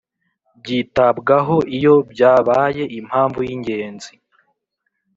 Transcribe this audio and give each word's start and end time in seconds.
Byitabwaho 0.61 1.55
iyo 1.77 1.95
byabaye 2.11 2.83
impamvu 2.99 3.39
y’ingenzi 3.47 4.11